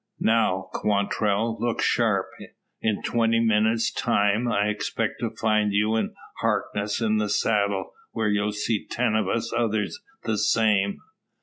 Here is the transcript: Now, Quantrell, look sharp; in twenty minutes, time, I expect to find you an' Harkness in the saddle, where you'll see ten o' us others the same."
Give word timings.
Now, 0.19 0.69
Quantrell, 0.73 1.57
look 1.59 1.79
sharp; 1.79 2.25
in 2.81 3.03
twenty 3.03 3.39
minutes, 3.39 3.91
time, 3.93 4.47
I 4.51 4.65
expect 4.65 5.19
to 5.19 5.29
find 5.29 5.73
you 5.73 5.95
an' 5.95 6.15
Harkness 6.39 7.01
in 7.01 7.17
the 7.17 7.29
saddle, 7.29 7.91
where 8.11 8.27
you'll 8.27 8.51
see 8.51 8.87
ten 8.87 9.15
o' 9.15 9.29
us 9.29 9.53
others 9.55 9.99
the 10.23 10.39
same." 10.39 10.97